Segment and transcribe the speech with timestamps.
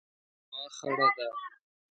[0.51, 1.27] هوا خړه ده